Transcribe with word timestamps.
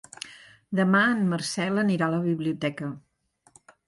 Demà 0.77 1.01
en 1.09 1.19
Marcel 1.33 1.77
anirà 1.81 2.07
a 2.07 2.13
la 2.13 2.21
biblioteca. 2.23 2.89